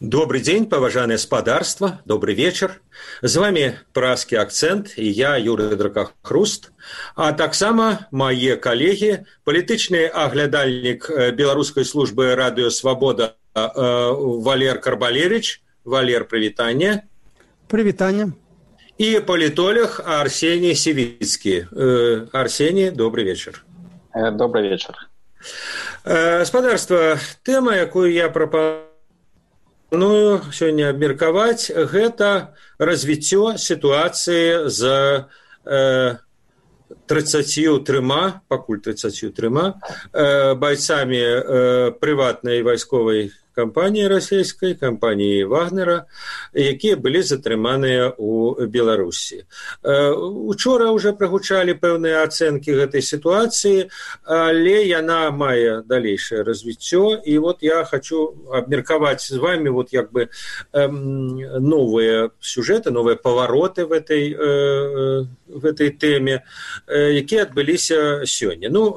[0.00, 2.80] Добрый день, поважанное спадарство, добрый вечер.
[3.20, 6.70] З вами праски акцент и я, Юрий Дракохруст.
[7.16, 15.62] А так само мои коллеги, политичный оглядальник э, белорусской службы «Радио Свобода» э, Валер Карбалевич.
[15.84, 17.08] Валер, привитание.
[17.68, 18.32] Привитание.
[18.98, 21.66] И политолог Арсений Севицкий.
[21.72, 23.64] Э, Арсений, добрый вечер.
[24.14, 24.94] Добрый вечер.
[26.04, 28.87] Спадарство, тема, якую я пропоную
[29.90, 34.82] Ну сёння абмеркаваць гэта развіццё сітуацыі з
[35.64, 36.16] э,
[37.06, 38.00] 33
[38.48, 46.06] пакуль 33 э, байцамі э, прыватнай вайсковай кампаніі расійскай кампаніі вагнера
[46.54, 49.42] якія былі затрыманыя ў беларусі.
[49.82, 53.90] Учора уже прагучалі пэўныя ацэнкі гэтай сітуацыі
[54.22, 57.18] але яна мае далейшае развіццё.
[57.26, 60.28] І вот я хочу абмеркаваць з вами вот як бы
[60.72, 64.34] новыя сюжэты новыя павароты в этой
[65.48, 66.44] в этой тэме
[66.86, 68.68] якія адбыліся сёння.
[68.70, 68.94] Ну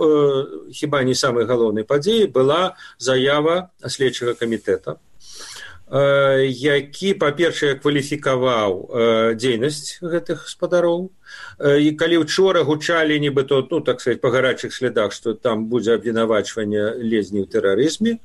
[0.70, 4.98] хіба не самай галоўнай падзеі была заява следчага камітэта камітэта
[5.92, 11.12] які па-першае кваліфікаваў дзейнасць гэтых спадароў.
[11.60, 16.96] І калі учора гучалі нібыто ну так сказать па гарачых слядах што там будзе абвінавачванне
[16.96, 18.24] лезні ў тэрарызме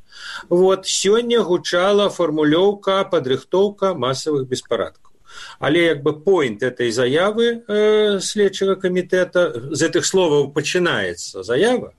[0.49, 5.11] вот сёння гучала фармулёўка падрыхтоўка масавых беспарадкаў.
[5.59, 11.99] Але як бы пойнт этой заявы э, следчага камітэта з гэтых словаў пачынаецца заява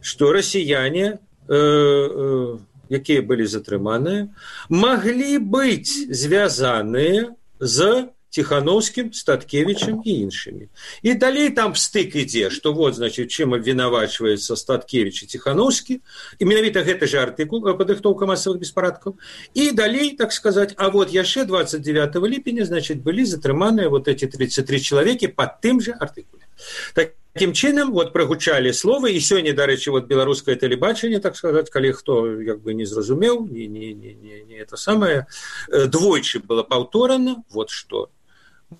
[0.00, 2.56] што расіяне э, э,
[2.90, 4.28] якія былі затрыманыя
[4.68, 10.68] маглі быць звязаныя з ціхановскім статкевичем і іншымі.
[11.02, 15.98] І далей там стык ідзе што вот значит чым абвінавачваецца статкевич і ціхановскі
[16.38, 19.18] і менавіта гэты же артыкул падрыхтоўка масавых беспарадкаў.
[19.54, 24.80] І далей так сказать а вот яшчэ 29 ліпеня значит былі затрыманыя вот эти 33
[24.80, 26.46] чалавекі под тым же артыкуле
[26.94, 31.92] так таким чынам вот прагучалі словы і сёння дарэчы вот беларускае тэлебачанне так сказать калі
[31.92, 35.26] хто як бы не зразумеў не не не не не это самое
[35.68, 38.10] э, двойчы было паўторана вот что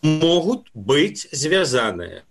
[0.03, 2.22] могут быть звязаныя.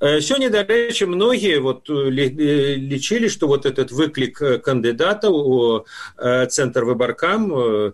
[0.00, 5.84] Э, сёння дарэчы многія вот э, лічылі что вот этот выклік кандыдата у
[6.16, 7.92] цэнтр выбаркам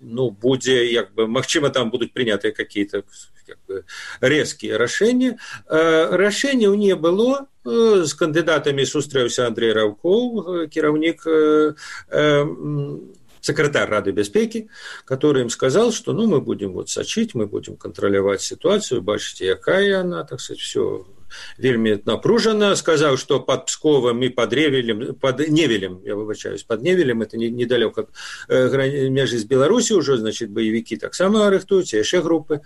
[0.00, 3.04] ну будзе як бы магчыма там будуць прынятыя какие-то
[4.20, 5.36] резкія рашэнні
[5.68, 11.26] рашэнняў не было з кандыдатамі сустрэўся андрей раўкоў кіраўнік
[13.42, 14.68] секретарь рады бяспекі
[15.04, 20.00] который им сказал что ну мы будем вот сачыць мы будем контроляваць ситуацию бачыце якая
[20.00, 21.06] она так сказать все
[21.58, 27.22] вельмі напружана сказаў что под псковым и под ревелем под невелем я выбачаюсь под невелем
[27.22, 28.06] это недалёка
[28.48, 32.60] э, межы з беларусі ўжо значит баевікі таксама рыхтуюць яшчэ групы.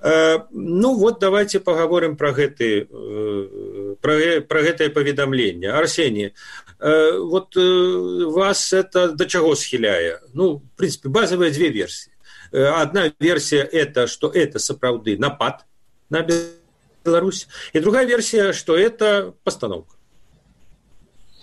[0.00, 5.70] Э, ну вот давайте поговорим про гэты э, про, про гэтае паведамленне.
[5.70, 6.34] Арсений
[6.80, 10.20] вот вас это до чаго схіляе?
[10.32, 12.12] Ну в принципе базовые две версии
[12.52, 15.66] одна версия это что это сапраўды напад
[16.08, 16.59] на без
[17.04, 17.48] Беларусь.
[17.72, 19.94] И другая версия, что это постановка.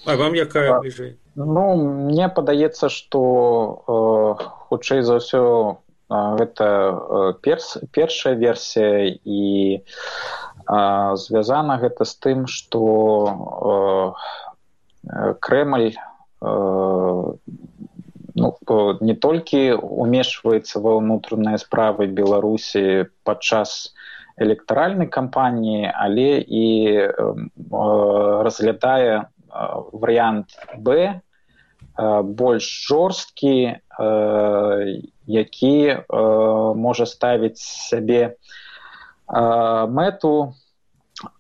[0.06, 1.18] А вам якая ближе?
[1.36, 3.22] Ну, мне падаецца, што
[3.86, 5.44] э, хутчэй за ўсё
[6.10, 14.16] э, гэта э, перс, першая версія і э, звязана гэта з тым, што
[15.12, 16.00] э, Крэмль э,
[18.38, 18.50] ну,
[19.02, 23.94] не толькі умешваецца ва ўнутраныя справы Беларусі падчас
[24.38, 27.10] электаральнай кампаніі але і э,
[28.46, 29.26] разглядае э,
[29.94, 36.04] варыянт б э, больш жорсткі э, які э,
[36.76, 38.34] можа ставіць сябе э,
[39.90, 40.54] мэту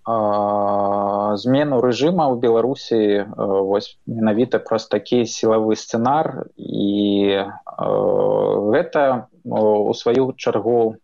[0.08, 3.00] э, змену рэжыма ў беларусі.
[3.22, 6.50] Э, вось менавіта праз такі сілавы сцэнар.
[6.58, 7.46] І э,
[8.74, 10.98] гэта у сваю чаргу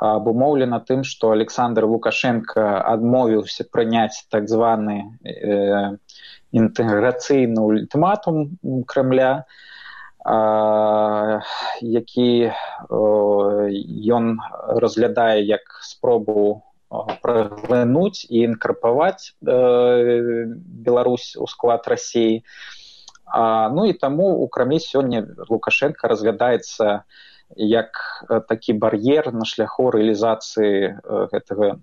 [0.00, 5.96] абумоўлена тым што александр лукашенко адмовіўся прыняць так званы э,
[6.52, 9.44] інтэграцыйны ультыматум крамля
[10.24, 11.40] э,
[11.80, 12.52] які
[14.20, 16.62] ён э, разглядае як спробу
[17.22, 22.44] праглынуць і інкарпаваць э, Беларусь у склад рассіі
[23.26, 27.02] ну і таму у краме сёння лукашенко разглядаецца
[27.54, 27.90] як
[28.48, 30.98] такі бар'ер на шляху рэалізацыі
[31.32, 31.78] гэтага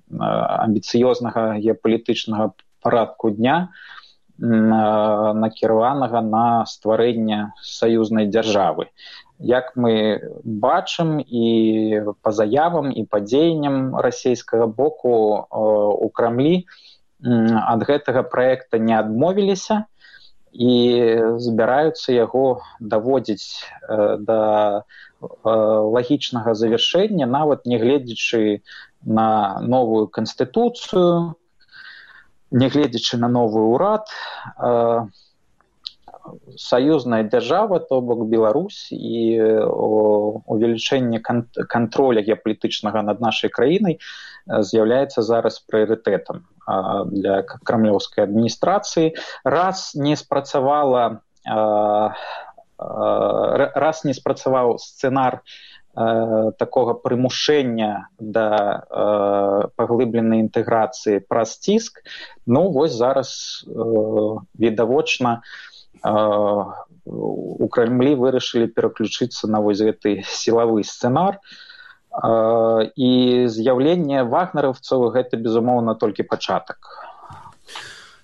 [0.68, 2.52] амбіцыёзнага геапалітычнага
[2.84, 3.72] парадку дня
[4.38, 8.90] накіраванага на стварэнне саюзнай дзяржавы.
[9.40, 16.66] Як мы бачым і па заявам і па дзеянням расійскага боку у крамлі
[17.24, 19.86] ад гэтага праекта не адмовіліся
[20.54, 20.74] і
[21.42, 23.66] збіраюцца яго даводзіць
[24.30, 24.84] да
[25.44, 28.62] лагічнага завяршэння нават нягледзячы
[29.04, 31.36] на новую канстытуцыю
[32.54, 34.08] нягледзячы на новы ўрад.
[36.56, 39.42] Саюзная дзяржава то бок Беларусь і
[40.56, 44.00] увелічэнне кантроля геапалітычнага над нашай краінай
[44.48, 49.14] з'яўляецца зараз прыярытэтам для крамлёўскай адміністрацыі
[49.44, 51.22] раз не спрацавала
[52.78, 55.44] раз не спрацаваў сцэнар
[56.58, 58.48] такога прымушэння да
[59.78, 62.02] паглыбленай інтэграцыі праз ціск
[62.48, 63.62] ну вось зараз
[64.58, 65.44] відавочна
[67.06, 71.38] у крамлі вырашылі пераключыцца на вось гэты сілавы сцэнар
[72.96, 73.10] і
[73.50, 76.78] з'яўленне вагнараўцаў гэта безумоўна толькі пачатак.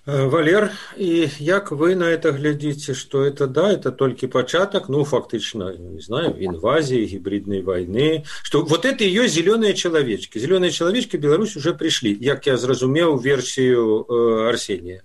[0.06, 4.90] Валер і як вы на это глядзіце что это да это толькі пачатак?
[4.90, 11.18] Ну фактычна не знаю інвазіі гібриднай войны что вот это ее зеленые чалавечки зеленые чалавечки
[11.18, 15.04] беларусь уже прыйшлі як я зразумеў версію э, арсения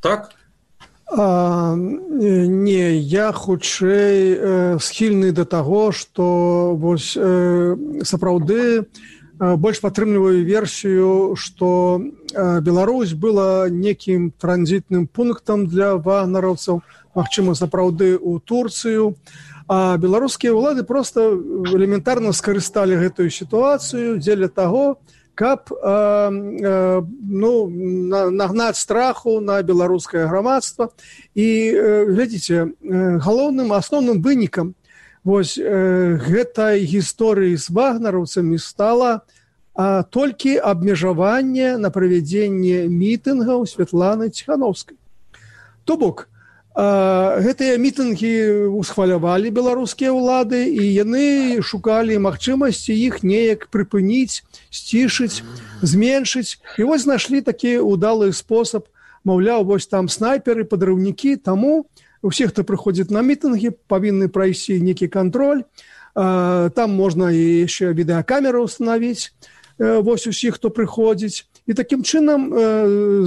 [0.00, 0.32] так
[1.12, 7.74] А, не я хутчэй э, схільны да таго што вось э,
[8.06, 16.82] сапраўды э, больш падтрымліваю версію што э, Беларусь была некім транзітным пунктам для вагнараўцаў
[17.18, 19.18] магчыма сапраўды у турцыю
[19.66, 21.34] а беларускія ўлады просто
[21.74, 25.02] элементарна скарысталі гэтую сітуацыю дзеля таго
[25.40, 30.90] каб э, э, ну, на, нагнаць страху на беларускае грамадства
[31.32, 32.68] і э, глядзіце э,
[33.24, 34.74] галоўным асноўным вынікам
[35.24, 39.24] вось э, гэтай гісторыі з вагнараўцамі стала
[39.72, 45.00] а, толькі абмежаванне на правядзенне мітынгаў святланы ціхановскай
[45.88, 46.28] то бок
[46.76, 55.42] гэтыя мітынгі усхвалявалі беларускія ўлады і яны шукалі магчымасці іх неяк прыпыніць сцішыць
[55.82, 56.62] зменшыць.
[56.78, 58.86] І вось знайшлі такі удалы спосаб.
[59.26, 61.42] Маўляў вось там снайперы падрыўнікі.
[61.42, 61.90] Таму
[62.22, 65.66] усе хто прыходзіць на мітынгі павінны прайсці некі кантроль.
[66.14, 69.34] Там можна і яшчэ відэакамеру установіць
[69.78, 71.50] вось усіх хто прыходзіць.
[71.66, 72.54] І такім чынам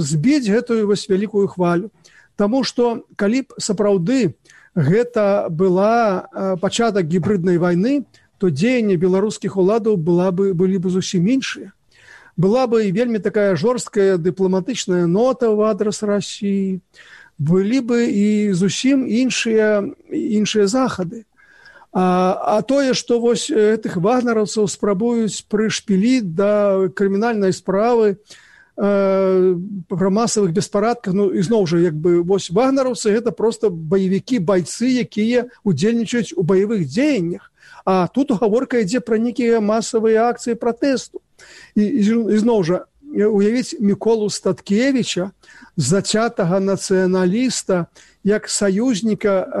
[0.00, 1.92] збіць гэтую вось вялікую хвалю
[2.36, 4.34] Таму што калі б сапраўды
[4.74, 8.04] гэта была пачатак гібриднай вайны,
[8.38, 11.72] то дзеянне беларускіх уладаў была бы былі бы зусім іншыя.
[12.36, 16.82] Была бы і вельмі такая жорсткая дыпламатычная нота ў адрас рассіі,
[17.38, 21.24] былі бы і зусім іншыя іншыя захады.
[21.94, 28.18] А, а тое, што вось гэтых вагнараўцаў спрабуюць прышпіліць да крымінальнай справы,
[28.76, 29.54] Э,
[29.88, 35.46] пра масавых беспарадках ну ізноў жа як бы вось вагнараўцы гэта просто баевікі байцы якія
[35.62, 37.54] удзельнічаюць у баявых дзеяннях
[37.86, 41.22] а тут гаворка ідзе пра нейкія масавыя акцыі пратэсту
[41.78, 41.86] і
[42.34, 45.30] ізноў жа уявіць міколу статкевича
[45.78, 47.86] зацятага нацыяналіста
[48.26, 49.54] як саюзніка э,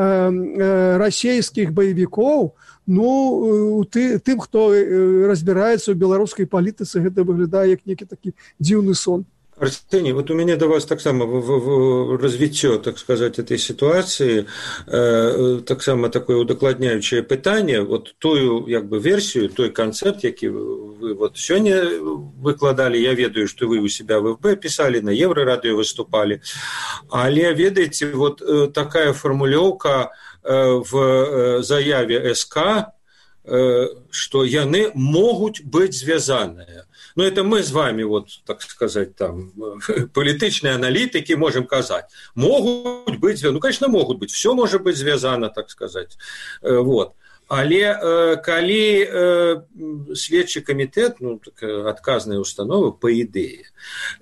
[0.58, 2.50] э, расійскіх баевікоў
[2.86, 8.34] ну э, ты тым хто э, разбіраецца ў беларускай палітыцы гэта выглядае як некі такі
[8.60, 9.24] дзіўны сон.
[9.56, 13.56] Арсений, вот у меня до вас так само в, в, в развитие, так сказать, этой
[13.56, 14.46] ситуации,
[14.86, 21.14] э, так само такое удокладняющее питание, вот ту, как бы, версию, той концепт, який вы
[21.14, 26.42] вот сегодня выкладали, я ведаю, что вы у себя в ФБ писали, на Еврорадио выступали,
[27.08, 30.10] але, ведаете, вот э, такая формулировка
[30.44, 32.58] в заяве СК,
[33.44, 36.84] что яны могут быть связанные.
[37.16, 39.52] Но ну, это мы с вами, вот, так сказать, там,
[40.14, 42.06] политичные аналитики можем сказать.
[42.34, 44.32] Могут быть, ну, конечно, могут быть.
[44.32, 46.18] Все может быть связано, так сказать.
[46.60, 47.14] Вот.
[47.48, 49.62] Але э, калі э,
[50.16, 53.68] следчы камітэт ну так, адказныя установы по ідэі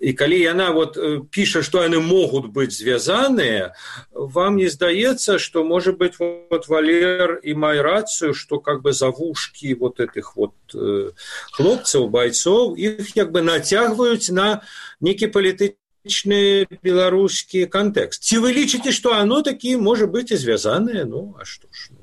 [0.02, 0.98] і калі яна вот
[1.30, 3.78] піша што яны могуць быць звязаныя
[4.10, 9.74] вам не здаецца что может быть вот валер і май рацыю что как бы завушки
[9.74, 11.14] вот этих вот э,
[11.54, 14.66] хлопцаў байцоў іх як бы нацягваюць на
[15.00, 18.22] некі палітычны беларускі кантэкст?
[18.26, 22.01] Ці вы лічыце что оно такі можа быть і звязаныя ну а что ж ну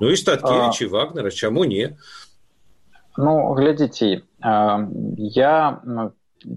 [0.00, 1.96] Ну і статкевич і вагнера чаму не?
[3.16, 4.22] Ну глядзіце
[5.36, 5.54] я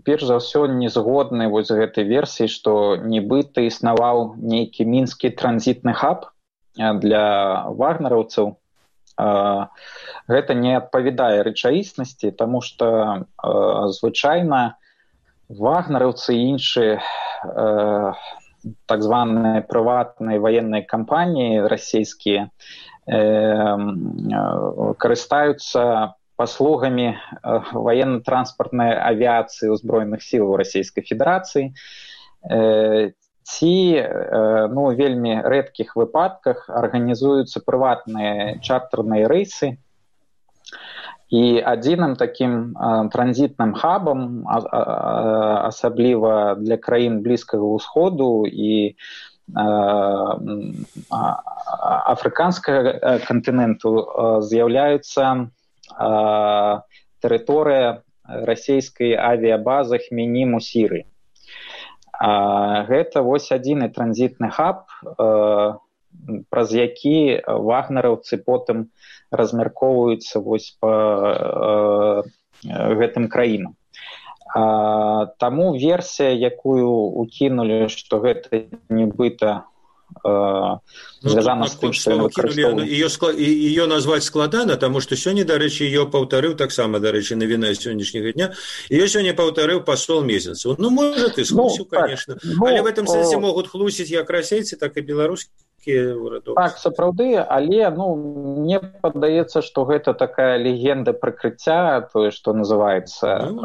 [0.03, 6.31] перш за ўсё не згодны вось гэтай версіі што нібыта існаваў нейкі мінскі транзітны хаб
[6.75, 7.25] для
[7.69, 8.55] вагнараўцаў
[10.27, 13.27] гэта не адпавядае рэчаіснасці тому что
[13.99, 14.79] звычайна
[15.49, 16.99] вагнараўцы іншыя
[18.85, 22.49] так званыя прыватныя ваенныя кампаніі расійскія
[24.97, 27.15] карыстаюцца паслугамі
[27.71, 31.71] военно-транспортнай авіяцыі ўзброеных сіл расійскай федэрацыі
[33.45, 33.75] ці
[34.73, 39.77] ну вельмі рэдкіх выпадках арганізуюцца прыватныя чартарныя рэйсы
[41.29, 42.77] і адзіным такім
[43.13, 48.93] транзітным хабам асабліва для краін блізкага ўсходу і
[52.13, 54.05] афрыканскага кантыненту
[54.45, 55.49] з'яўляецца
[57.21, 61.05] тэрыторыя расійскай авіябазы хмініму сіры
[62.89, 64.85] гэта вось адзіны транзітны хаб
[66.49, 68.89] праз які вагнараўцы потым
[69.31, 72.23] размяркоўваюцца вось па
[72.65, 73.75] гэтым краінам.
[75.37, 76.89] Таму версія якую
[77.23, 79.65] укінулі што гэта нібыта
[81.21, 81.91] звязана з тым
[82.79, 88.53] ее назваць складана тому что сёння дарэчы ее паўтарыў таксама дарэчы навіна сённяшняга дня
[88.89, 92.37] ее сёння паўтарыў пасол месяцаў ну может и ну, конечно.
[92.43, 95.51] Ну, але в этом сэнсе могуць хлусіць як расейцы так і беларускі
[96.55, 103.61] так сапраўды але ну мне падаецца што гэта такая легенда прыкрыцця тое што называется ну,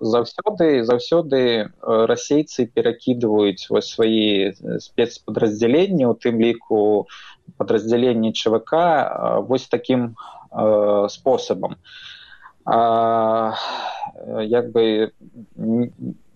[0.00, 7.06] заўсёды заўсёды расейцы перакідваюць вось свае спецпадраздзяленні у тым ліку
[7.56, 8.72] падраздзяленні чвк
[9.46, 10.16] вось таким
[11.08, 11.76] спосабам.
[14.42, 15.12] Як бы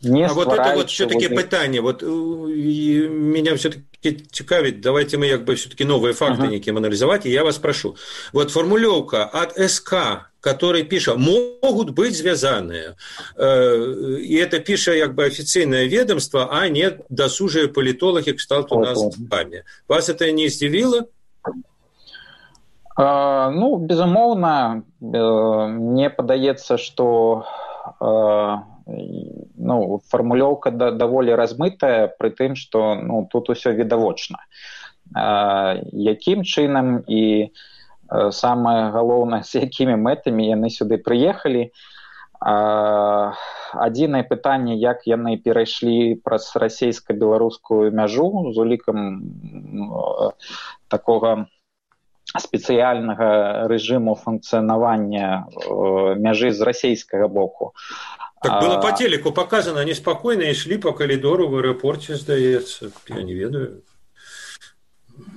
[0.03, 1.81] не а вот это вот все-таки пытание.
[1.81, 6.47] Вот меня все-таки цікавить давайте мы як бы все-таки новые факты ага.
[6.47, 7.97] неким анализовать и я вас прошу.
[8.33, 9.93] Вот формулёвка от ск
[10.41, 12.97] который пишет могут быть связанные
[13.37, 18.99] э, и это пишет як бы официальное ведомство а нет досужие политологи кстати у нас
[18.99, 19.65] с вами.
[19.87, 21.07] Вас это не издивило?
[22.97, 27.45] А, ну безумоўно э, мне падаецца что
[28.01, 34.39] э, ну, фармулёўка да, даволі размытая пры тым што ну, тут усё відавочна.
[35.93, 37.51] Якім чынам і
[38.31, 41.71] самае галоўнае з якімі мэтамі яны сюды прыехалі
[42.41, 48.99] адзінае пытанне як яны перайшлі праз расійска-беларускую мяжу з улікам
[50.89, 51.47] такога
[52.39, 55.47] спецыяльнага рэжыму функцыянавання
[56.17, 57.75] мяжы з расійскага боку
[58.43, 62.91] Так было по телеку показано, они спокойно шли по коридору в аэропорте, сдается.
[63.09, 63.83] Я не ведаю.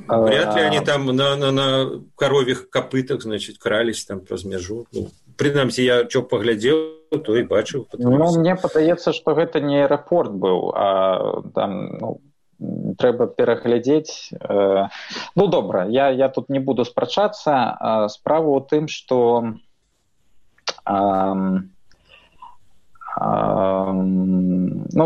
[0.07, 4.85] Вряд ли они там на, на, на коровьих копытах, значит, крались там праз мяжу.
[4.93, 6.77] Ну, принамсі, я что поглядел,
[7.25, 7.87] то и бачил.
[7.93, 12.21] Ну, мне падаецца, что гэта не аэропорт был, а там, ну,
[12.97, 14.87] трэба пераглядзець э,
[15.35, 19.55] ну добра я я тут не буду спрачацца справу у тым что
[20.85, 21.33] э,
[23.19, 25.05] ну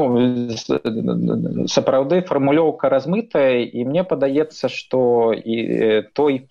[1.68, 5.58] сапраўды фармулёўка размытая і мне падаецца што і
[6.16, 6.48] той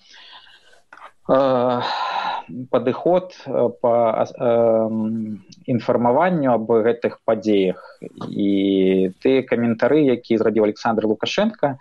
[2.71, 3.33] падыход
[3.81, 3.95] па
[5.67, 7.81] інфармаванню аб гэтых падзеях.
[8.31, 11.77] І тыя каментары які зрабіў александр лукашенко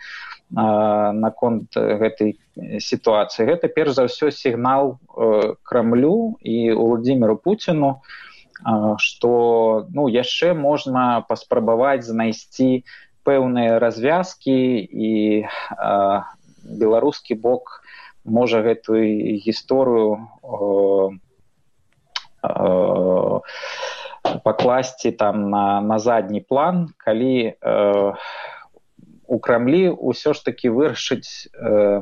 [0.52, 2.38] наконт гэтай
[2.80, 4.98] сітуацыі гэта перш за ўсё сігнал
[5.64, 8.02] крамлю і владимиру путину
[8.98, 9.32] што
[9.92, 12.86] ну яшчэ можна паспрабаваць знайсці
[13.26, 15.46] пэўныя развязкі і
[15.76, 16.24] а,
[16.64, 17.82] беларускі бок
[18.26, 20.22] можа гэтую гісторыю
[24.44, 28.14] пакласці там на, на задні план калі э,
[29.28, 32.02] у крамлі ўсё ж таки вырашыць э,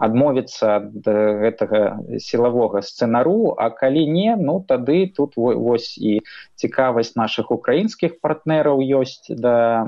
[0.00, 1.08] адмовіцца ад
[1.44, 1.80] гэтага
[2.24, 6.20] сілавога сцэнару а калі не ну тады тут вось і
[6.56, 9.84] цікавасць наших украінскіх партнераў ёсць да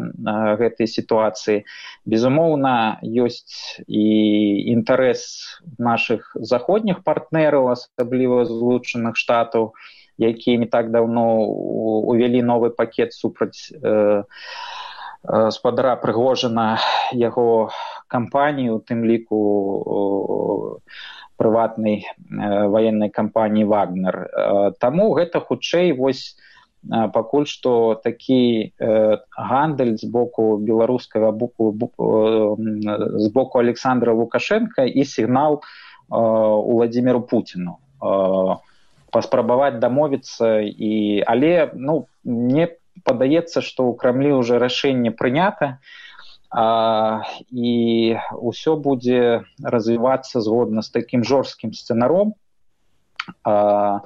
[0.61, 1.65] гэтай сітуацыі.
[2.05, 4.07] Безумоўна ёсць і
[4.77, 5.25] інтарэс
[5.79, 9.73] наших заходніх партнераў асабліва злучаных штатаў
[10.19, 11.41] якія не так давно
[12.13, 14.23] увялі новы пакет супраць э,
[15.51, 16.79] спадара прыгожана
[17.13, 17.71] яго
[18.09, 20.81] кампанію тым ліку
[21.39, 24.19] прыватнай военной кампаніі вагнер
[24.79, 26.35] таму гэта хутчэй вось
[27.15, 28.75] пакуль што такі
[29.39, 35.63] гандаль з боку беларускага боку з боку александра лукашенко і сігнал
[36.11, 37.79] владимиру путину
[39.13, 42.67] паспрабаваць дамовіцца і але ну мне
[43.05, 45.79] падаецца што ў крамлі уже рашэнне прынята
[46.53, 47.73] а, і
[48.37, 52.37] ўсё будзе развівацца згодна з такім жорсткім сцэнаром.
[53.45, 54.05] А,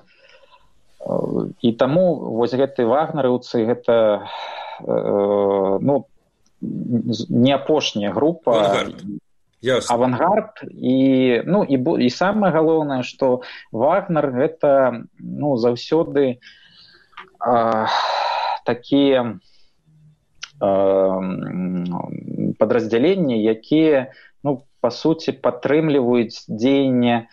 [1.62, 4.26] і таму вось гэты вагнарыўцы гэта
[4.82, 6.06] э, ну
[6.60, 8.86] не апошняя група
[9.88, 10.62] авангард.
[10.70, 11.76] І ну і
[12.06, 16.38] і самае галоўнае што вагнер гэта ну заўсёды
[17.38, 17.86] а,
[18.66, 19.38] такія
[22.58, 27.28] падраздзяленні якія ну па сути падтрымліваюць дзеянне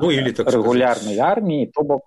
[0.00, 0.08] ну,
[0.56, 2.02] рэгулярнай арміі то бок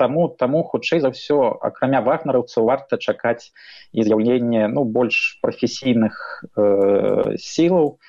[0.00, 3.52] таму таму хутчэй за ўсё акрамя вагнараўцаў варта чакаць
[3.92, 8.00] і з'яўленне ну больш прафесійных э, сілаў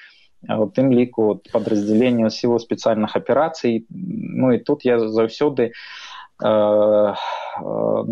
[0.47, 5.75] у тым ліку падраздзяленне сілаў спецыяльных аперацый ну і тут я заўсёды Э,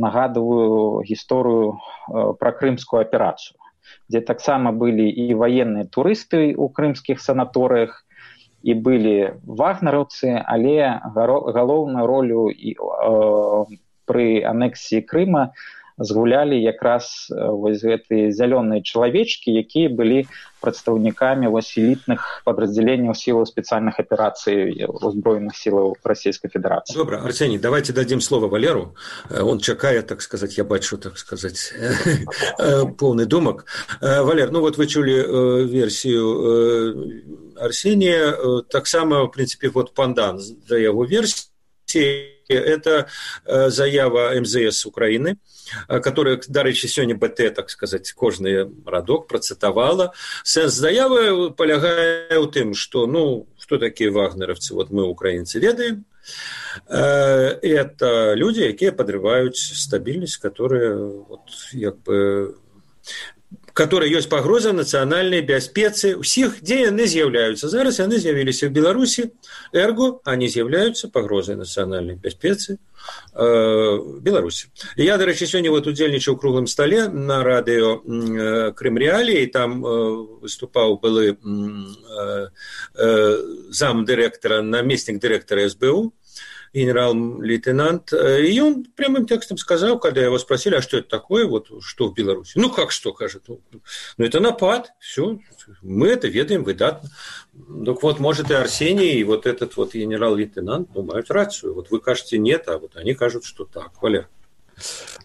[0.05, 1.77] нагадываю гісторыю
[2.39, 3.59] пра крымскую аперацыю
[4.09, 8.01] дзе таксама былі і ваенныя турысты ў крымскіх санаторыях
[8.65, 10.77] і былі вагнараўцы але
[11.13, 12.75] галоўную ролю і
[14.09, 15.53] пры анексіі крыма
[15.97, 20.27] згулялі якраз э, вось гэтыя зялёныя чалавечкі якія былі
[20.59, 26.99] прадстаўнікамі вось элітных падраздзяленняў сілаў спецыяльных аперацый узброеных сілаў расійскай федэрацыі.
[26.99, 28.95] Добра арсений давайте дадзім слова валеру.
[29.29, 31.73] Э, он чакае так сказать я бачу так сказать
[32.99, 33.65] поўны думак.
[34.01, 35.15] Э, валер ну вот вы чулі
[35.71, 38.35] версію арсения.
[38.69, 43.07] Таксама в прынцыпе вот пандан за яго версіі это
[43.45, 45.37] заява мзс украины
[45.87, 53.07] которая дарэчы сёння бт так сказать кожны радок працытавала сэнс заявы палягае ў тым что
[53.07, 54.75] ну кто такія вагнеровцы?
[54.75, 56.05] Вот мы украінцы ведаем.
[56.87, 62.55] Это люди якія подрываюць стабільнасць которая вот як бы
[63.73, 66.15] которой ёсць пагроза нацыянальнай бяспецы.
[66.15, 69.31] Ўсіх дзе яны з'яўляюцца зараз яны з'явіліся ў беларусі
[69.75, 72.79] эрго они з'яўляюцца пагрозай нацыянальнай бяспецы
[73.35, 79.89] Э, беларусі я дарэчы сёння вот удзельнічаў круглым стале на радыё э, крымреаліі там э,
[80.41, 81.35] выступаў былы
[83.75, 86.13] зам дырэктара намеснік дырэктара сбу
[86.75, 91.47] генерал-лейтенант и он прямым текстом сказал когда его спросили а что это такое?
[91.47, 92.53] Вот что в беларуси?
[92.57, 93.59] Ну как что кажет ну,
[94.17, 94.91] это напад.
[94.99, 95.39] Все
[95.81, 97.09] мы это ведаем выдатно
[97.85, 101.73] так вот может и арсений и вот этот вот генерал-лейтенант думают рацию.
[101.73, 104.27] Вот вы кажете нет а вот они кажут что так валер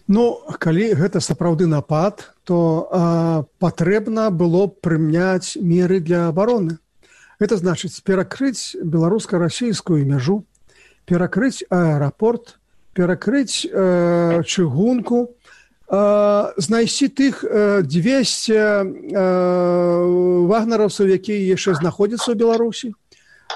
[0.07, 6.79] ну калі гэта сапраўды напад то а, патрэбна было прымняць меры для обороны
[7.39, 10.45] это значыць перакрыць беларуска-расійскую мяжу
[11.05, 12.61] перакрыць аэрапорт
[12.93, 15.31] перакрыць э, чыгунку
[15.87, 18.83] э, знайсці тых э, 200 э,
[20.47, 22.91] вагнараўцаў якія яшчэ знаходзяцца ў беларусі.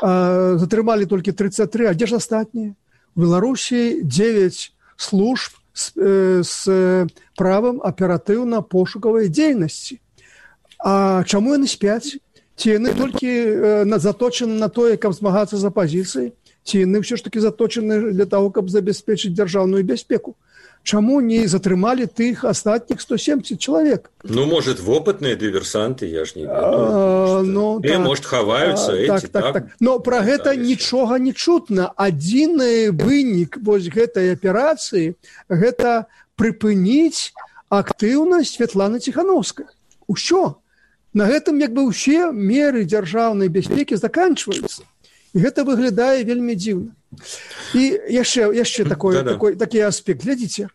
[0.01, 2.75] Э, затрымалі толькі 33 а дзе ж астатнія
[3.15, 9.99] у беларусі 9 служб с, э, с правам аператыўна пошукавай дзейнасці.
[10.79, 12.23] А чаму яны спяць?
[12.55, 16.31] Ці яны толькі э, заточаны на тое каб змагацца за пазіцыяй
[16.65, 20.35] ці яны ўсё ж таки заточаны для того каб забяспечыць дзяржаўную бяспеку
[20.85, 27.41] Чаму не затрымалі тых астатніх 170 чалавек ну может вопытныя дыверсанты я ж не а,
[27.41, 29.53] ну, так, может хаваюцца а, так, так, так.
[29.53, 29.63] так.
[29.79, 35.17] но про гэта да, нічога не чутна адзіны вынік вось гэтай аперацыі
[35.49, 36.05] гэта
[36.37, 37.33] прыпыніць
[37.69, 39.69] актыўнасць Святланы ціхановска
[40.09, 40.57] ўсё
[41.13, 44.94] на гэтым як бы ўсе меры дзяржаўнай бяспекі заканчваюцца і
[45.35, 46.95] гэта выглядае вельмі дзіўна
[47.75, 49.31] і яшчэ яшчэ такой, да -да.
[49.35, 50.23] такой такі аспект.
[50.23, 50.69] Глядзіце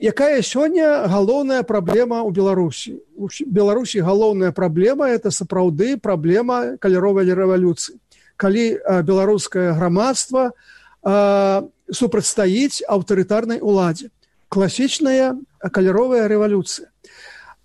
[0.00, 3.02] якая сёння галоўная праблема ў беларусі?
[3.18, 7.98] У беларусі галоўная праблема это сапраўды праблема каляровай рэвалюцыі.
[8.36, 10.52] Калі беларускае грамадства
[11.90, 14.14] супрацьстаіць аўтарытарнай уладзе.
[14.48, 15.34] Класічная
[15.72, 16.86] каляровая рэвалюцыя.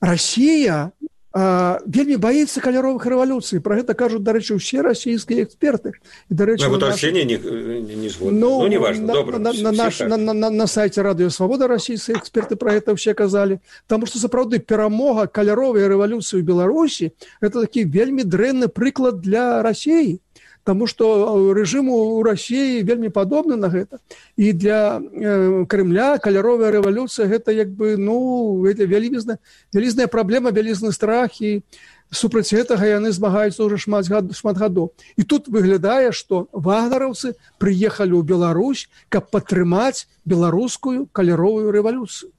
[0.01, 0.89] Росія
[1.33, 5.95] вельмі баіцца каляровых рэвалюцый про гэта кажуць дарэчы усе расійскія эксперты.
[6.27, 7.03] І дарэчы ну, наш...
[7.03, 11.67] не, не, не ну, ну, на, добра, на, на, наш, на, на, на сайте радыёвабода
[11.67, 17.63] расійскія эксперты про гэта все казалі там что сапраўды перамога каляровай рэвалюцыі ў беларусі это
[17.63, 20.19] такі вельмі дрэнны прыклад для рассіі
[20.63, 23.97] Таму што э, рэжыму ў рассіі вельмі падобны на гэта.
[24.37, 29.41] І для э, Крымля каляровая рэвалюцыя гэта як бы ну вялізна
[29.73, 31.65] вялізная праблема вялізны страх і
[32.13, 34.93] супраць гэтага яны змагаюцца ўжо шмат гад, шмат гадоў.
[35.17, 42.29] І тут выглядае, што вагнараўцы прыехалі ў Беларусь, каб падтрымаць беларускую каляровую рэвалюцыю.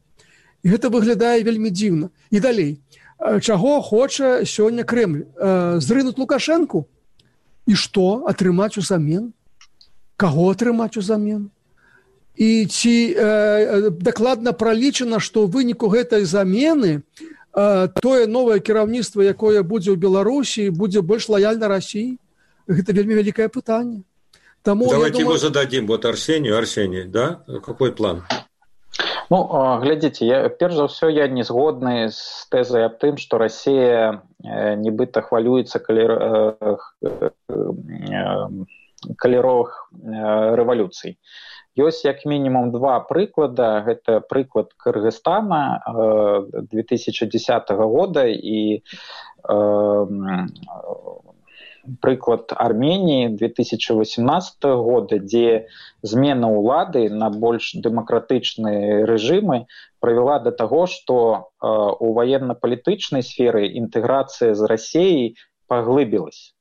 [0.62, 2.14] І гэта выглядае вельмі дзіўна.
[2.30, 2.78] І далей.
[3.18, 5.26] Чаго хоча сёння Крэмль
[5.82, 6.86] зрынуць лукашэнку
[7.66, 9.32] і што атрымаць узамен
[10.16, 11.50] каго атрымаць узамен
[12.36, 19.62] і ці э, дакладна пралічана што ў выніку гэтай замены э, тое новае кіраўніцтва якое
[19.62, 22.16] будзе ў беларусі будзе больш лаяльна рассіі
[22.66, 24.02] гэта вельмі вялікае пытанне.
[24.62, 25.34] Таму давайте думаю...
[25.34, 25.86] его зададим.
[25.86, 26.56] Вот арсению.
[26.56, 27.42] Арсений да?
[27.66, 28.22] Какой план
[29.32, 29.38] Ну
[29.80, 32.20] глядзіце я перш за ўсё я не згодны з
[32.52, 36.76] тэзай аб тым што рассея э, нібыта хвалюецца калі э,
[37.08, 37.30] э,
[39.22, 39.72] каляровых
[40.60, 41.16] рэвалюцый
[41.80, 43.80] ёсць як мінімум два прыклада.
[43.88, 45.80] Гэта прыклад кыргызстана
[46.68, 48.84] 2010 года і
[52.00, 55.68] прыклад армении 2018 года дзе
[56.02, 59.66] змена ўлады на больш дэмакратычныя рэжымы
[60.00, 65.34] правяла да таго што э, у военно-палітычнай сферы інтэграцыя з рассеяй
[65.66, 66.54] паглыбілась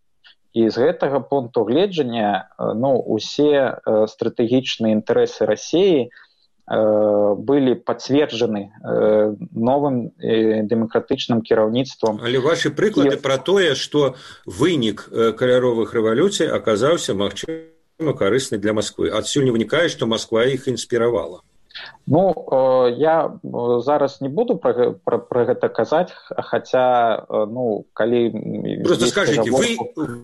[0.53, 6.30] і з гэтага пункту гледжання э, ну усе э, стратэгічныя інтарэсы рассеі Э,
[6.71, 13.21] былі пацверджаны э, новым э, дэмакратычным кіраўніцтвам але ваши прыклады і...
[13.21, 14.15] пра тое што
[14.47, 19.11] вынік каляровых рэвалюцый аказаўся магчыма карысны для москвы.
[19.11, 21.43] Адсюль не вынікае што москва іх інспіравала
[22.07, 22.33] Ну
[22.97, 23.33] я
[23.79, 28.31] зараз не буду про, про, про гэта казаць хаця ну калі
[28.83, 29.77] просто скажите вы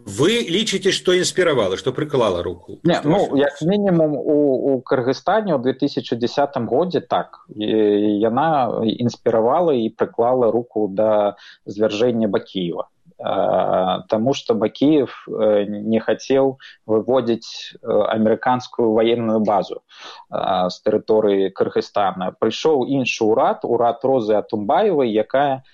[0.05, 2.79] вы лічыце што інспіравала што прыклала руку?
[2.83, 4.37] Не, ну як мінімум у,
[4.73, 7.45] у кыргызстане ў 2010 годзе так.
[7.55, 17.49] Яна інспіравала і прыклала руку да звяржэння бакіева Таму што Бакіев э, не хацеў выводзіць
[17.49, 19.81] э, амерыканскую ваенную базу
[20.29, 22.29] з тэрыторыі Кыргызстана.
[22.37, 25.65] Прыйшоў іншы ўрад, урад розы Атумбаевай, якая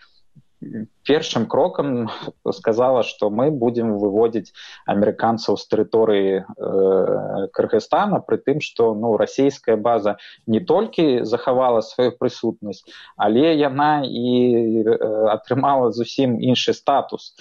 [1.07, 2.09] першым крокам
[2.51, 4.53] сказала што мы будзем выводзіць
[4.87, 12.15] амерыканцаў з тэрыторыі э, кыргызстана пры тым што ну расійская база не толькі захавала сваю
[12.19, 12.83] прысутнасць
[13.17, 14.29] але яна і
[14.83, 14.97] э,
[15.33, 17.35] атрымала зусім іншы статус.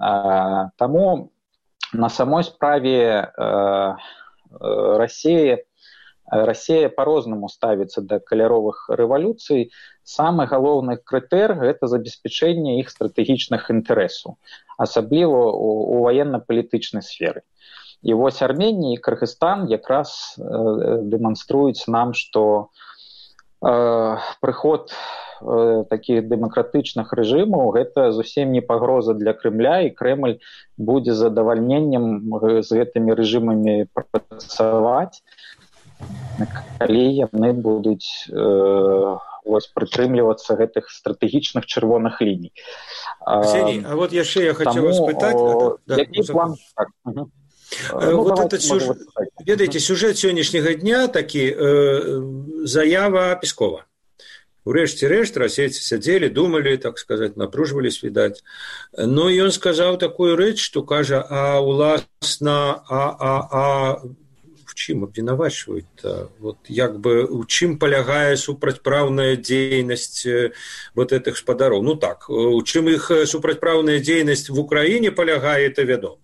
[0.00, 1.32] Э, таму
[1.92, 3.96] на самой справе э, э,
[4.96, 5.64] рассея
[6.30, 9.70] Расія па-рознаму ставіцца да каляровых рэвалюцый.
[10.04, 14.36] Самы галоўны крытэр гэта забеспячэнне іх стратэгічных інтарэсаў,
[14.76, 17.44] асабліва ў ваенна-палітычнай сферы.
[18.02, 22.70] І вось Арменія і Кыргызстан якраз э, дэманструюць нам, што
[23.60, 30.38] э, прыход э, такіх дэмакратычных рэжымаў гэта зусім не пагроза для крымля і крэмль
[30.76, 32.22] будзе задавальненнем
[32.62, 35.24] з гэтымі рэжымамі працаваць
[36.78, 39.16] калі яны будуць э,
[39.74, 42.52] прытрымлівацца гэтых стратэгічных чырвоных ліній.
[43.24, 45.40] Сені, а вот яшчэ я хочу вас пытаць
[45.86, 46.56] да, план?
[46.76, 46.88] так.
[47.04, 47.30] угу.
[47.92, 48.82] Ну, вот этот сюж...
[49.44, 52.22] ведаеце сюжэт сённяшняга дня такі э,
[52.64, 53.84] заява пескова
[54.68, 58.44] урэшце рэшт расейцы сядзелі думалі так сказать напружвались відаць
[58.96, 63.66] но ён сказаў такую рэч што кажа а уласна а а а
[64.78, 66.06] чым абвінавачваюць
[66.38, 70.22] вот як бы у чым палягае супрацьпраўная дзейнасць
[70.94, 71.82] вот этих спадароў?
[71.82, 76.22] Ну так у чым іх супрацьпраўная дзейнасць в украіне палягае это вядома.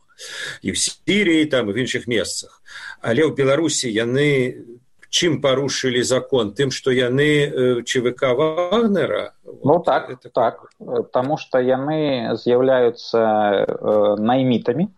[0.62, 2.62] І в сірии там в іншых месцах.
[3.02, 4.62] Але ў беларусі яны
[5.10, 6.54] чым парушылі закон?
[6.54, 9.34] Тым што яны чвк вагнера?
[9.64, 10.30] Ну так это...
[10.30, 10.70] так.
[11.12, 14.90] таму што яны з'яўляюцца э, наймітамі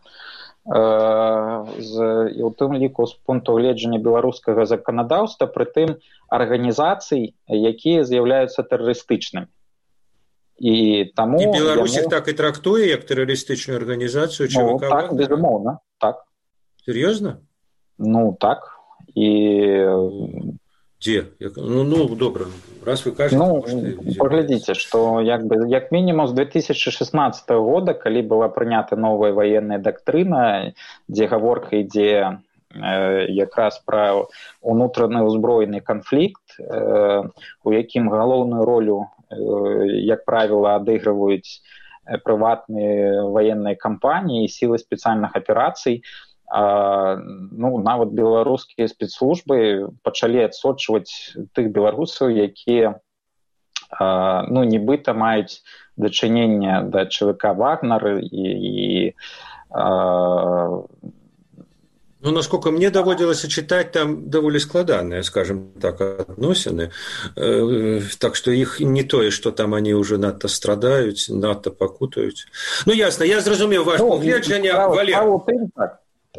[0.67, 1.95] з
[2.35, 9.47] і ў тым ліку з пункту гледжання беларускага заканадаўства прытым арганізацый якія з'яўляюцца тэрарыстычнымі.
[10.59, 12.11] І таму Беларусь яму...
[12.11, 16.27] так і трактуе як тэрарыстычную арганізацыю ну, так, безумоўна так.
[16.83, 17.39] Сур'ёзна
[17.99, 18.73] ну так.
[19.15, 19.29] І
[21.01, 22.47] дзе ну, ну добра
[22.85, 23.63] раз вы кажете ну,
[24.19, 30.73] поглядзіце что як бы як мінімум з 2016 года калі была прынята новая военная дактрына
[31.09, 32.41] дзе гаворка ідзе
[32.73, 34.25] э, якраз пра
[34.63, 37.29] унутраны ўзброены канфлікт э,
[37.65, 41.61] у якім галоўную ролю э, як правіла адыгрываюць
[42.25, 52.31] прыватныя военныя кампаніі сілы спецыяльных аперацый а, ну нават беларускія спецслужбы пачалі адсочваць тых беларусаў
[52.31, 53.01] якія
[53.99, 55.63] ну нібыта маюць
[55.97, 59.15] дачынення да чвк вагнары і, і
[59.71, 60.87] а,
[62.27, 66.91] Ну, насколько мне доводилось читать, там довольно складанные, скажем так, относины.
[67.37, 72.47] Э, так что их не то, что там они уже надто страдают, надто покутают.
[72.85, 75.41] Ну, ясно, я зразумел ваш ну, погляд, Женя, Валер.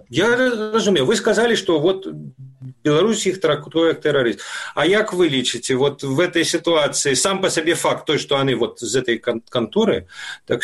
[0.09, 2.07] Я разумею, вы сказали, что вот
[2.83, 4.41] Беларусь их трактуе как террорист.
[4.75, 8.55] А як вы лечите вот в этой ситуации сам по себе факт той, что они
[8.55, 10.07] вот из этой конторы,
[10.45, 10.63] так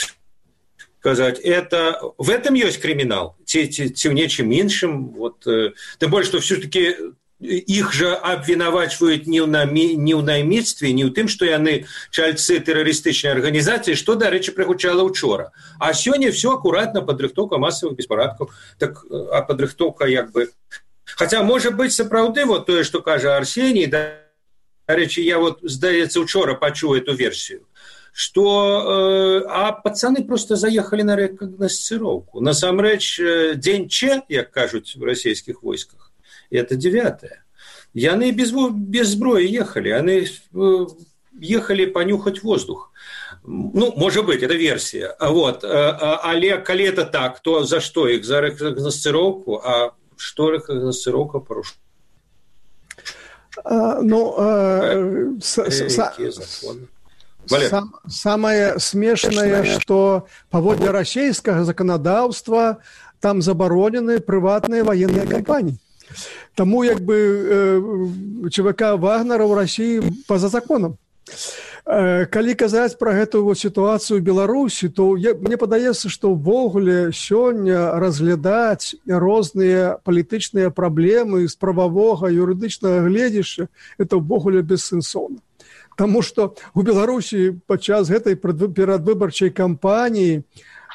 [1.00, 6.12] сказать, это в этом есть криминал, те, те, те в нечем меньшем, вот, э, тем
[6.12, 6.96] более, что все-таки
[7.44, 9.48] іх жа абвінавачваюць не ў
[10.00, 15.52] не ў наймецтве не ў тым што яны чальцы тэрарыстычнай арганізацыі што дарэчы прыгучала учора.
[15.80, 20.50] А сёння все акуратна падрыхтоўка масавых беспарадкаў так а падрыхтоўка як бы.
[21.06, 24.24] Хотя можа быть сапраўды вот тое што кажа арсений да
[24.88, 27.68] дарэчы я вот здаецца учора пачу эту версію
[28.14, 32.42] что э, а пацаны просто заехали на рэкагнасцыроўку.
[32.42, 36.13] Насамрэч э, дзень че як кажуць в расійскіх войсках
[36.58, 37.44] это девятое.
[37.94, 40.86] Яны без, без зброі ехали, они э,
[41.40, 42.92] ехали понюхать воздух.
[43.46, 45.16] Ну, может быть, это версия.
[45.20, 45.64] Вот.
[45.64, 48.26] Але калі это так, то за что их?
[48.26, 49.62] За рекогносцировку?
[49.64, 51.78] А что рекогносцировка порушила?
[53.64, 56.14] А, ну, с, с,
[57.46, 62.78] Сам, самое смешное, что поводле российского законодавства
[63.20, 65.78] там заборонены приватные военные компании.
[66.56, 69.94] Таму як бы э, ЧВК вагнера ў рассіі
[70.28, 70.98] па-за законам.
[71.84, 80.00] Калі казаць пра гэтую сітуацыю беларусі то я, мне падаецца што ўвогуле сёння разглядаць розныя
[80.08, 83.68] палітычныя праблемы з прававога юрыдычнага гледзяшча
[84.00, 85.44] это ўвогуле бессэнсоўна
[86.00, 90.48] Таму што у беларусі падчас гэтай перадвыбарчай кампаніі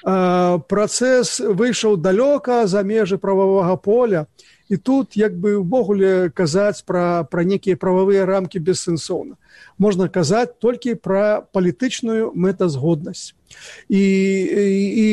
[0.02, 4.24] працэс выйшаў далёка за межы прававога поля
[4.68, 9.40] і тут як бы увогуле казаць пра пра некія прававыя рамкі бессэнсоўна.
[9.78, 13.34] Можна казаць толькі пра палітычную мэтазгоднасць.
[13.88, 14.04] І,
[14.44, 15.08] і, і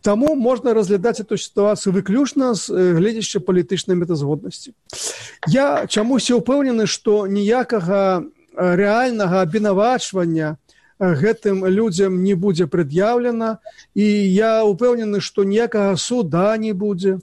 [0.00, 4.72] таму можна разглядаць эту сітуацыю выключна з гледзяшча палітычнай мэтазгоднасці.
[5.52, 8.24] Я чамусьці ўпэўнены што ніякага
[8.56, 10.56] рэальнага абвінавачвання
[10.98, 13.58] гэтым людзям не будзе прад'яўлена.
[13.94, 17.18] І я ўпэўнены што ніякага суда не будзе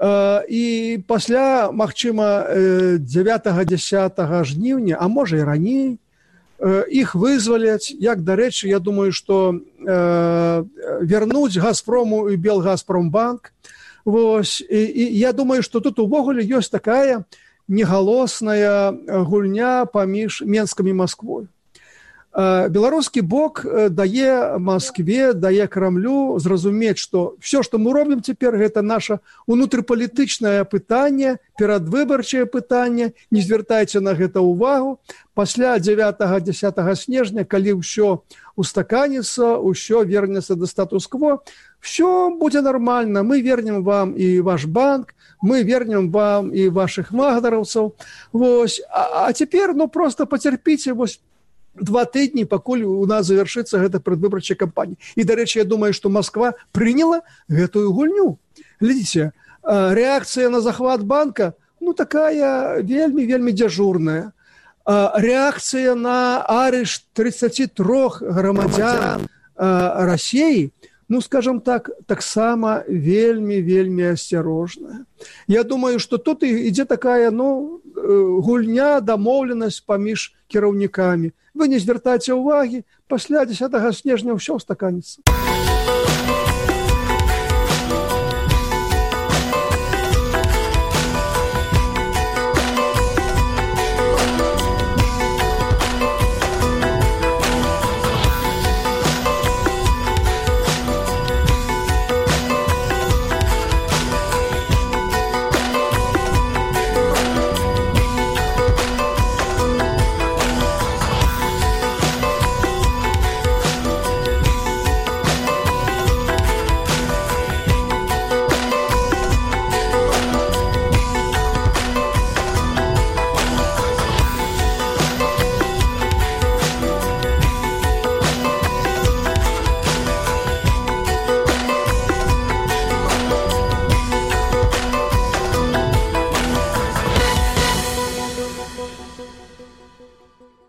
[0.00, 0.64] і
[1.06, 2.48] пасля магчыма
[2.98, 3.48] 9
[4.44, 5.98] жніўня а можа і раней
[6.88, 9.60] іх вызваляць як дарэчы я думаю что
[11.04, 13.52] вярнуць газпрому і белгазпромбанк
[14.04, 14.64] Вось.
[14.70, 17.24] І, і я думаю что тут увогуле ёсць такая
[17.68, 21.48] негалосная гульня паміж менскам і москвой
[22.34, 29.18] беларускі бок дае москве дае крамлю зразумець что все что мы робім цяпер гэта наше
[29.46, 33.12] унутрыпалітычнае пытанне перадвыбарчае пытанне.
[33.30, 35.00] Не звяртайце на гэта ўвагу.
[35.34, 38.24] Пасля 9 10 снежня калі ўсё
[38.56, 41.44] устаканіцца ўсё вернецца да статус-кво
[41.80, 47.94] все будзе нормально мы вернем вам і ваш банк мы вернем вам і ваших магдараўцаў
[48.32, 48.80] Вось.
[48.88, 51.20] А, а цяпер ну просто пацярпіце вось
[51.74, 54.96] два тыдні пакуль у нас завершыцца гэта прадвыбарчая кампанія.
[55.14, 58.38] І дарэчы я думаю что москва приняла гэтую гульню.
[58.80, 64.32] Глядзіце реакцыя на захват банка ну такая вельмі вельмі дзяжурная.
[64.86, 67.76] Реакцыя на арыш 33
[68.20, 70.72] грамадзян рассеі
[71.08, 75.04] ну скажем так таксама вельмі вельмі асцярожная.
[75.46, 82.34] Я думаю что тут ідзе такая ну э, гульня дамоўленасць паміж кіраўнікамі вы не звяртаце
[82.34, 85.69] ўвагі пасля 10 снежня ўсё стаканіцца